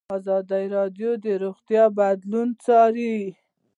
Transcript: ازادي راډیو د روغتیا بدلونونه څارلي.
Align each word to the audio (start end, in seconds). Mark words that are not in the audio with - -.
ازادي 0.17 0.63
راډیو 0.75 1.09
د 1.23 1.25
روغتیا 1.43 1.83
بدلونونه 1.97 2.59
څارلي. 2.63 3.15